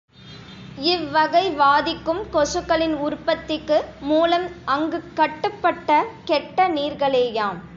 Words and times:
இவ்வகை 0.83 1.51
வாதிக்கும் 1.57 2.21
கொசுக்களின் 2.33 2.95
உற்பத்திக்கு 2.99 3.77
மூலம் 4.01 4.47
அங்கங்குக் 4.65 5.15
கட்டுப்பட்ட 5.15 5.91
கெட்ட 6.25 6.67
நீர்களேயாம். 6.69 7.61